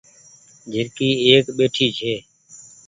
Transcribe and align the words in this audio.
جهرڪي 0.71 1.09
ايڪ 1.25 1.45
ٻهٺي 1.57 1.87
ڇي 1.97 2.13